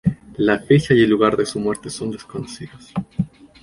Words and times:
La 0.37 0.57
fecha 0.57 0.95
y 0.95 1.01
el 1.03 1.11
lugar 1.11 1.37
de 1.37 1.45
su 1.45 1.59
muerte 1.59 1.91
son 1.91 2.09
desconocidos. 2.09 2.91